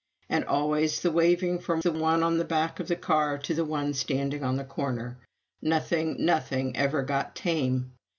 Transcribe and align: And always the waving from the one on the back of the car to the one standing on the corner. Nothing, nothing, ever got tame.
And 0.29 0.43
always 0.45 1.01
the 1.01 1.11
waving 1.11 1.59
from 1.59 1.81
the 1.81 1.91
one 1.91 2.23
on 2.23 2.39
the 2.39 2.43
back 2.43 2.79
of 2.79 2.87
the 2.87 2.95
car 2.95 3.37
to 3.37 3.53
the 3.53 3.63
one 3.63 3.93
standing 3.93 4.43
on 4.43 4.57
the 4.57 4.63
corner. 4.63 5.19
Nothing, 5.61 6.15
nothing, 6.25 6.75
ever 6.75 7.03
got 7.03 7.35
tame. 7.35 7.91